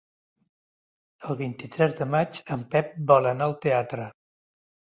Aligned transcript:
El 1.33 1.37
vint-i-tres 1.41 1.93
de 2.01 2.09
maig 2.15 2.41
en 2.57 2.65
Pep 2.73 2.91
vol 3.15 3.31
anar 3.35 3.51
al 3.53 3.57
teatre. 3.69 4.11